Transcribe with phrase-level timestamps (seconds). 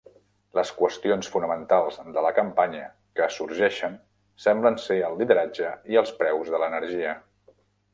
[0.59, 2.89] Les qüestions fonamentals de la campanya
[3.21, 4.01] que sorgeixen
[4.49, 7.19] semblen ser el lideratge i el preus de l'energia.